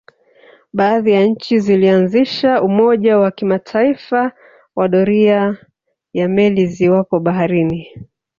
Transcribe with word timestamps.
Baadhi 0.73 1.11
ya 1.11 1.25
nchi 1.25 1.59
zilianzisha 1.59 2.61
umoja 2.63 3.17
wa 3.17 3.31
kimataifa 3.31 4.31
wa 4.75 4.87
doria 4.87 5.57
ya 6.13 6.27
meli 6.27 6.65
ziwapo 6.67 7.19
baharini 7.19 8.07